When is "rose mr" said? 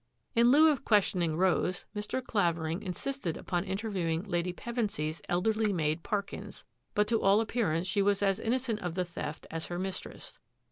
1.37-2.23